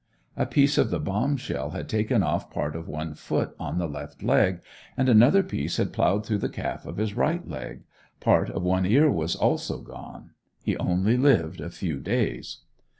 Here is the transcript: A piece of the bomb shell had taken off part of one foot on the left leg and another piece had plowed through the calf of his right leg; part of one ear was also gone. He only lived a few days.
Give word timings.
A 0.35 0.47
piece 0.47 0.79
of 0.79 0.89
the 0.89 0.99
bomb 0.99 1.37
shell 1.37 1.69
had 1.69 1.87
taken 1.87 2.23
off 2.23 2.49
part 2.49 2.75
of 2.75 2.87
one 2.87 3.13
foot 3.13 3.53
on 3.59 3.77
the 3.77 3.87
left 3.87 4.23
leg 4.23 4.61
and 4.97 5.07
another 5.07 5.43
piece 5.43 5.77
had 5.77 5.93
plowed 5.93 6.25
through 6.25 6.39
the 6.39 6.49
calf 6.49 6.87
of 6.87 6.97
his 6.97 7.13
right 7.15 7.47
leg; 7.47 7.83
part 8.19 8.49
of 8.49 8.63
one 8.63 8.87
ear 8.87 9.11
was 9.11 9.35
also 9.35 9.77
gone. 9.79 10.31
He 10.63 10.75
only 10.77 11.17
lived 11.17 11.61
a 11.61 11.69
few 11.69 11.99
days. 11.99 12.61